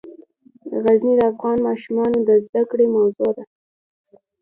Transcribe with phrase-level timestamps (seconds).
[0.83, 3.43] غزني د افغان ماشومانو د زده کړې موضوع ده.